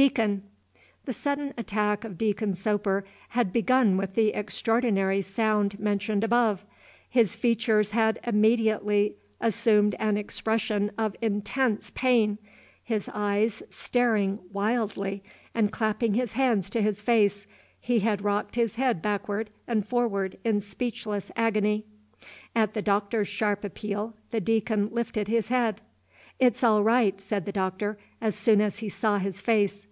Deacon!" 0.00 0.42
The 1.04 1.12
sudden 1.12 1.52
attack 1.58 2.04
of 2.04 2.16
Deacon 2.16 2.54
Soper 2.54 3.04
had 3.30 3.52
begun 3.52 3.98
with 3.98 4.14
the 4.14 4.28
extraordinary 4.32 5.20
sound 5.20 5.78
mentioned 5.78 6.24
above. 6.24 6.64
His 7.10 7.36
features 7.36 7.90
had 7.90 8.18
immediately 8.26 9.16
assumed 9.42 9.94
an 9.98 10.16
expression 10.16 10.90
of 10.96 11.14
intense 11.20 11.90
pain, 11.90 12.38
his 12.82 13.10
eyes 13.12 13.62
staring 13.68 14.38
wildly, 14.50 15.22
and, 15.54 15.70
clapping 15.70 16.14
his 16.14 16.32
hands 16.32 16.70
to 16.70 16.80
his 16.80 17.02
face, 17.02 17.46
he 17.78 18.00
had 18.00 18.24
rocked 18.24 18.54
his 18.54 18.76
head 18.76 19.02
backward 19.02 19.50
and 19.68 19.86
forward 19.86 20.38
in 20.44 20.62
speechless 20.62 21.30
agony. 21.36 21.84
At 22.56 22.72
the 22.72 22.80
Doctor's 22.80 23.28
sharp 23.28 23.64
appeal 23.64 24.14
the 24.30 24.40
Deacon 24.40 24.88
lifted 24.92 25.28
his 25.28 25.48
head. 25.48 25.82
"It's 26.38 26.64
all 26.64 26.82
right," 26.82 27.20
said 27.20 27.44
the 27.44 27.52
Doctor, 27.52 27.98
as 28.22 28.34
soon 28.34 28.62
as 28.62 28.78
he 28.78 28.88
saw 28.88 29.18
his 29.18 29.42
face. 29.42 29.86